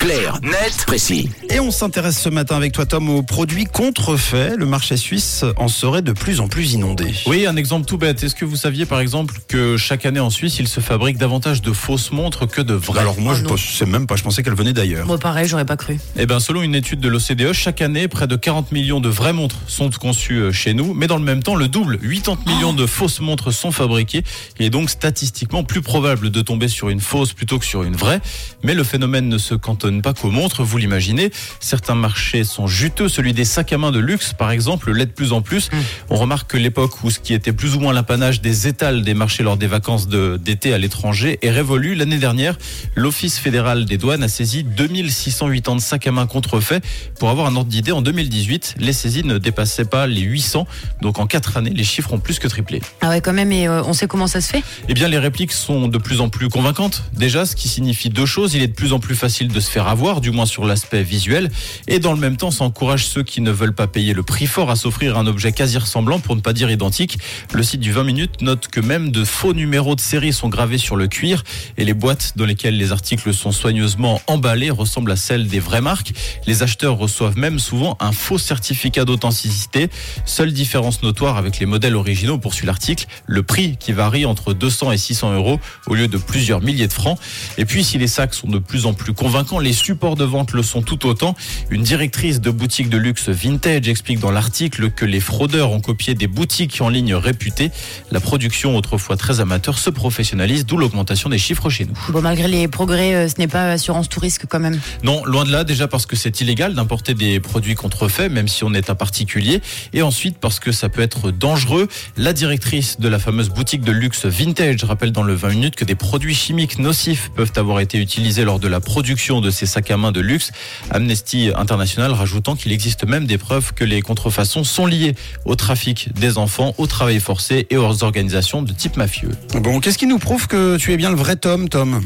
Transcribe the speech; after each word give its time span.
Clair, 0.00 0.40
net, 0.42 0.84
précis. 0.86 1.28
Et 1.50 1.60
on 1.60 1.70
s'intéresse 1.70 2.18
ce 2.18 2.30
matin 2.30 2.56
avec 2.56 2.72
toi 2.72 2.86
Tom 2.86 3.10
aux 3.10 3.22
produits 3.22 3.66
contrefaits. 3.66 4.56
Le 4.56 4.64
marché 4.64 4.96
suisse 4.96 5.44
en 5.58 5.68
serait 5.68 6.00
de 6.00 6.12
plus 6.12 6.40
en 6.40 6.48
plus 6.48 6.72
inondé. 6.72 7.12
Oui, 7.26 7.44
un 7.46 7.54
exemple 7.54 7.84
tout 7.84 7.98
bête. 7.98 8.22
Est-ce 8.22 8.34
que 8.34 8.46
vous 8.46 8.56
saviez 8.56 8.86
par 8.86 9.00
exemple 9.00 9.34
que 9.46 9.76
chaque 9.76 10.06
année 10.06 10.18
en 10.18 10.30
Suisse, 10.30 10.58
il 10.58 10.68
se 10.68 10.80
fabrique 10.80 11.18
davantage 11.18 11.60
de 11.60 11.72
fausses 11.74 12.12
montres 12.12 12.48
que 12.48 12.62
de 12.62 12.72
vraies? 12.72 13.00
Alors 13.00 13.20
moi 13.20 13.34
Oh 13.44 13.56
je 13.58 13.66
ne 13.66 13.72
sais 13.72 13.84
même 13.84 14.06
pas, 14.06 14.16
je 14.16 14.22
pensais 14.22 14.42
qu'elle 14.42 14.54
venait 14.54 14.72
d'ailleurs. 14.72 15.06
Moi, 15.06 15.18
pareil, 15.18 15.46
j'aurais 15.46 15.66
pas 15.66 15.76
cru. 15.76 15.98
Eh 16.16 16.24
bien, 16.24 16.40
selon 16.40 16.62
une 16.62 16.74
étude 16.74 17.00
de 17.00 17.08
l'OCDE, 17.08 17.52
chaque 17.52 17.82
année, 17.82 18.08
près 18.08 18.26
de 18.26 18.36
40 18.36 18.72
millions 18.72 19.00
de 19.00 19.10
vraies 19.10 19.34
montres 19.34 19.58
sont 19.66 19.90
conçues 19.90 20.38
euh, 20.38 20.52
chez 20.52 20.72
nous, 20.72 20.94
mais 20.94 21.08
dans 21.08 21.18
le 21.18 21.24
même 21.24 21.42
temps, 21.42 21.56
le 21.56 21.68
double, 21.68 21.98
80 21.98 22.38
millions 22.46 22.72
de 22.72 22.86
fausses 22.86 23.20
montres 23.20 23.52
sont 23.52 23.70
fabriquées. 23.70 24.24
Il 24.58 24.64
est 24.64 24.70
donc 24.70 24.88
statistiquement 24.88 25.62
plus 25.62 25.82
probable 25.82 26.30
de 26.30 26.40
tomber 26.40 26.68
sur 26.68 26.88
une 26.88 27.00
fausse 27.00 27.34
plutôt 27.34 27.58
que 27.58 27.66
sur 27.66 27.82
une 27.82 27.96
vraie. 27.96 28.22
Mais 28.62 28.74
le 28.74 28.84
phénomène 28.84 29.28
ne 29.28 29.36
se 29.36 29.54
cantonne 29.54 29.89
pas 30.00 30.14
qu'aux 30.14 30.30
montres, 30.30 30.62
vous 30.62 30.78
l'imaginez. 30.78 31.30
Certains 31.58 31.94
marchés 31.94 32.44
sont 32.44 32.66
juteux, 32.66 33.08
celui 33.08 33.32
des 33.32 33.44
sacs 33.44 33.72
à 33.72 33.78
main 33.78 33.90
de 33.90 33.98
luxe, 33.98 34.32
par 34.32 34.50
exemple, 34.52 34.92
l'est 34.92 35.06
de 35.06 35.10
plus 35.12 35.32
en 35.32 35.42
plus. 35.42 35.68
On 36.08 36.16
remarque 36.16 36.50
que 36.52 36.56
l'époque 36.56 37.02
où 37.02 37.10
ce 37.10 37.18
qui 37.18 37.34
était 37.34 37.52
plus 37.52 37.74
ou 37.74 37.80
moins 37.80 37.92
l'apanage 37.92 38.40
des 38.40 38.68
étals 38.68 39.02
des 39.02 39.14
marchés 39.14 39.42
lors 39.42 39.56
des 39.56 39.66
vacances 39.66 40.06
de- 40.08 40.38
d'été 40.42 40.72
à 40.72 40.78
l'étranger 40.78 41.38
est 41.42 41.50
révolue. 41.50 41.94
L'année 41.94 42.18
dernière, 42.18 42.56
l'Office 42.94 43.38
fédéral 43.38 43.84
des 43.84 43.98
douanes 43.98 44.22
a 44.22 44.28
saisi 44.28 44.62
2680 44.64 45.78
sacs 45.80 46.06
à 46.06 46.12
main 46.12 46.26
contrefaits. 46.26 46.82
Pour 47.18 47.30
avoir 47.30 47.46
un 47.46 47.56
ordre 47.56 47.70
d'idée, 47.70 47.92
en 47.92 48.02
2018, 48.02 48.74
les 48.78 48.92
saisies 48.92 49.24
ne 49.24 49.38
dépassaient 49.38 49.84
pas 49.84 50.06
les 50.06 50.20
800. 50.22 50.66
Donc 51.02 51.18
en 51.18 51.26
quatre 51.26 51.56
années, 51.56 51.70
les 51.74 51.84
chiffres 51.84 52.12
ont 52.12 52.18
plus 52.20 52.38
que 52.38 52.48
triplé. 52.48 52.80
Ah 53.00 53.08
ouais, 53.10 53.20
quand 53.20 53.32
même, 53.32 53.52
et 53.52 53.66
euh, 53.68 53.82
on 53.84 53.92
sait 53.92 54.06
comment 54.06 54.26
ça 54.26 54.40
se 54.40 54.48
fait? 54.50 54.62
Eh 54.88 54.94
bien, 54.94 55.08
les 55.08 55.18
répliques 55.18 55.52
sont 55.52 55.88
de 55.88 55.98
plus 55.98 56.20
en 56.20 56.28
plus 56.28 56.48
convaincantes. 56.48 57.02
Déjà, 57.14 57.46
ce 57.46 57.56
qui 57.56 57.68
signifie 57.68 58.10
deux 58.10 58.26
choses. 58.26 58.54
Il 58.54 58.62
est 58.62 58.68
de 58.68 58.72
plus 58.74 58.92
en 58.92 58.98
plus 59.00 59.14
facile 59.14 59.48
de 59.48 59.60
se 59.60 59.70
faire 59.70 59.79
avoir, 59.88 60.20
du 60.20 60.30
moins 60.30 60.46
sur 60.46 60.64
l'aspect 60.64 61.02
visuel. 61.02 61.50
Et 61.88 61.98
dans 61.98 62.12
le 62.12 62.18
même 62.18 62.36
temps, 62.36 62.50
ça 62.50 62.64
encourage 62.64 63.06
ceux 63.06 63.22
qui 63.22 63.40
ne 63.40 63.50
veulent 63.50 63.74
pas 63.74 63.86
payer 63.86 64.12
le 64.12 64.22
prix 64.22 64.46
fort 64.46 64.70
à 64.70 64.76
s'offrir 64.76 65.16
un 65.18 65.26
objet 65.26 65.52
quasi 65.52 65.78
ressemblant, 65.78 66.18
pour 66.18 66.36
ne 66.36 66.40
pas 66.40 66.52
dire 66.52 66.70
identique. 66.70 67.18
Le 67.52 67.62
site 67.62 67.80
du 67.80 67.92
20 67.92 68.04
minutes 68.04 68.42
note 68.42 68.68
que 68.68 68.80
même 68.80 69.10
de 69.10 69.24
faux 69.24 69.54
numéros 69.54 69.94
de 69.94 70.00
série 70.00 70.32
sont 70.32 70.48
gravés 70.48 70.78
sur 70.78 70.96
le 70.96 71.08
cuir 71.08 71.42
et 71.76 71.84
les 71.84 71.94
boîtes 71.94 72.32
dans 72.36 72.44
lesquelles 72.44 72.76
les 72.76 72.92
articles 72.92 73.32
sont 73.32 73.52
soigneusement 73.52 74.20
emballés 74.26 74.70
ressemblent 74.70 75.12
à 75.12 75.16
celles 75.16 75.48
des 75.48 75.60
vraies 75.60 75.80
marques. 75.80 76.12
Les 76.46 76.62
acheteurs 76.62 76.96
reçoivent 76.96 77.36
même 77.36 77.58
souvent 77.58 77.96
un 78.00 78.12
faux 78.12 78.38
certificat 78.38 79.04
d'authenticité. 79.04 79.88
Seule 80.24 80.52
différence 80.52 81.02
notoire 81.02 81.36
avec 81.36 81.58
les 81.58 81.66
modèles 81.66 81.96
originaux, 81.96 82.38
poursuit 82.38 82.66
l'article, 82.66 83.06
le 83.26 83.42
prix 83.42 83.76
qui 83.78 83.92
varie 83.92 84.26
entre 84.26 84.52
200 84.52 84.92
et 84.92 84.98
600 84.98 85.34
euros 85.34 85.60
au 85.86 85.94
lieu 85.94 86.08
de 86.08 86.18
plusieurs 86.18 86.60
milliers 86.60 86.88
de 86.88 86.92
francs. 86.92 87.18
Et 87.58 87.64
puis, 87.64 87.84
si 87.84 87.98
les 87.98 88.06
sacs 88.06 88.34
sont 88.34 88.48
de 88.48 88.58
plus 88.58 88.86
en 88.86 88.94
plus 88.94 89.12
convaincants, 89.12 89.58
les 89.58 89.69
supports 89.72 90.16
de 90.16 90.24
vente 90.24 90.52
le 90.52 90.62
sont 90.62 90.82
tout 90.82 91.06
autant. 91.06 91.34
Une 91.70 91.82
directrice 91.82 92.40
de 92.40 92.50
boutique 92.50 92.88
de 92.88 92.98
luxe 92.98 93.28
vintage 93.28 93.88
explique 93.88 94.20
dans 94.20 94.30
l'article 94.30 94.90
que 94.90 95.04
les 95.04 95.20
fraudeurs 95.20 95.72
ont 95.72 95.80
copié 95.80 96.14
des 96.14 96.26
boutiques 96.26 96.78
en 96.80 96.88
ligne 96.88 97.14
réputées. 97.14 97.70
La 98.10 98.20
production, 98.20 98.76
autrefois 98.76 99.16
très 99.16 99.40
amateur, 99.40 99.78
se 99.78 99.90
professionnalise, 99.90 100.66
d'où 100.66 100.76
l'augmentation 100.76 101.28
des 101.28 101.38
chiffres 101.38 101.70
chez 101.70 101.84
nous. 101.84 101.94
Bon, 102.10 102.20
malgré 102.20 102.48
les 102.48 102.68
progrès, 102.68 103.14
euh, 103.14 103.28
ce 103.28 103.34
n'est 103.38 103.48
pas 103.48 103.72
assurance 103.72 104.08
tout 104.08 104.20
risque 104.20 104.46
quand 104.48 104.60
même. 104.60 104.80
Non, 105.02 105.24
loin 105.24 105.44
de 105.44 105.52
là, 105.52 105.64
déjà 105.64 105.88
parce 105.88 106.06
que 106.06 106.16
c'est 106.16 106.40
illégal 106.40 106.74
d'importer 106.74 107.14
des 107.14 107.40
produits 107.40 107.74
contrefaits, 107.74 108.30
même 108.30 108.48
si 108.48 108.64
on 108.64 108.74
est 108.74 108.90
un 108.90 108.94
particulier, 108.94 109.60
et 109.92 110.02
ensuite 110.02 110.38
parce 110.38 110.60
que 110.60 110.72
ça 110.72 110.88
peut 110.88 111.02
être 111.02 111.30
dangereux. 111.30 111.88
La 112.16 112.32
directrice 112.32 113.00
de 113.00 113.08
la 113.08 113.18
fameuse 113.18 113.48
boutique 113.48 113.82
de 113.82 113.92
luxe 113.92 114.26
Vintage 114.26 114.84
rappelle 114.84 115.12
dans 115.12 115.22
le 115.22 115.34
20 115.34 115.48
minutes 115.50 115.76
que 115.76 115.84
des 115.84 115.94
produits 115.94 116.34
chimiques 116.34 116.78
nocifs 116.78 117.30
peuvent 117.34 117.52
avoir 117.56 117.80
été 117.80 117.98
utilisés 117.98 118.44
lors 118.44 118.58
de 118.58 118.68
la 118.68 118.80
production 118.80 119.40
de 119.40 119.50
ces 119.50 119.59
sacs 119.66 119.90
à 119.90 119.96
main 119.96 120.12
de 120.12 120.20
luxe. 120.20 120.52
Amnesty 120.90 121.50
International 121.54 122.12
rajoutant 122.12 122.56
qu'il 122.56 122.72
existe 122.72 123.06
même 123.06 123.26
des 123.26 123.38
preuves 123.38 123.72
que 123.74 123.84
les 123.84 124.02
contrefaçons 124.02 124.64
sont 124.64 124.86
liées 124.86 125.14
au 125.44 125.54
trafic 125.54 126.12
des 126.14 126.38
enfants, 126.38 126.74
au 126.78 126.86
travail 126.86 127.20
forcé 127.20 127.66
et 127.70 127.76
aux 127.76 128.02
organisations 128.02 128.62
de 128.62 128.72
type 128.72 128.96
mafieux. 128.96 129.30
Bon, 129.54 129.80
qu'est-ce 129.80 129.98
qui 129.98 130.06
nous 130.06 130.18
prouve 130.18 130.46
que 130.46 130.76
tu 130.76 130.92
es 130.92 130.96
bien 130.96 131.10
le 131.10 131.16
vrai 131.16 131.36
Tom, 131.36 131.68
Tom? 131.68 132.00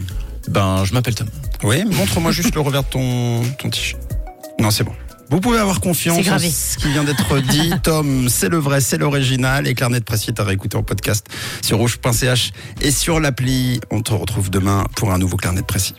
Ben, 0.48 0.84
je 0.84 0.92
m'appelle 0.92 1.14
Tom. 1.14 1.28
Oui, 1.62 1.84
montre-moi 1.84 2.32
juste 2.32 2.54
le 2.54 2.60
revers 2.60 2.82
de 2.82 2.88
ton, 2.88 3.42
ton 3.58 3.70
t-shirt. 3.70 4.00
Non, 4.60 4.70
c'est 4.70 4.84
bon. 4.84 4.92
Vous 5.30 5.40
pouvez 5.40 5.58
avoir 5.58 5.80
confiance 5.80 6.28
en 6.28 6.38
ce 6.38 6.76
qui 6.76 6.88
vient 6.92 7.04
d'être 7.04 7.40
dit. 7.40 7.72
Tom, 7.82 8.28
c'est 8.28 8.48
le 8.48 8.58
vrai, 8.58 8.80
c'est 8.80 8.98
l'original. 8.98 9.66
Et 9.66 9.74
Clarnet 9.74 10.00
Précis 10.00 10.32
à 10.38 10.44
réécouter 10.44 10.76
en 10.76 10.82
podcast 10.82 11.26
sur 11.62 11.78
rouge.ch 11.78 12.52
et 12.82 12.90
sur 12.90 13.20
l'appli. 13.20 13.80
On 13.90 14.02
te 14.02 14.12
retrouve 14.12 14.50
demain 14.50 14.84
pour 14.96 15.12
un 15.12 15.18
nouveau 15.18 15.36
Clarnet 15.36 15.62
Précis. 15.62 15.94